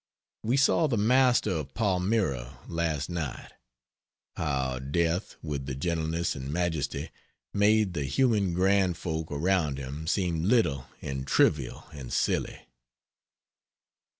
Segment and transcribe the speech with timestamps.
[0.41, 3.51] We saw the "Master of Palmyra" last night.
[4.35, 7.11] How Death, with the gentleness and majesty,
[7.53, 12.61] made the human grand folk around him seem little and trivial and silly!